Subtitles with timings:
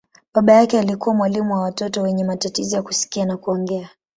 [0.33, 3.89] Baba yake alikuwa mwalimu wa watoto wenye matatizo ya kusikia na kuongea.